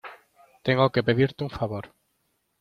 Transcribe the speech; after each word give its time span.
tengo 0.65 0.91
que 0.93 1.03
pedirte 1.07 1.43
un 1.43 1.51
favor. 1.57 1.85